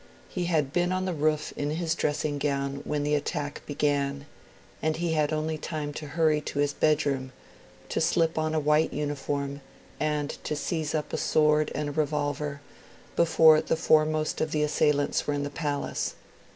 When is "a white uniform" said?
8.55-9.61